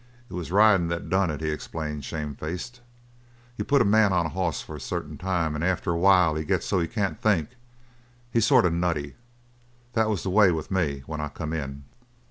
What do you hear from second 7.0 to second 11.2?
think. He's sort of nutty. That was the way with me